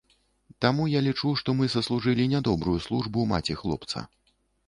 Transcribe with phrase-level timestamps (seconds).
[0.63, 4.07] Таму я лічу, што мы саслужылі нядобрую службу маці хлопца.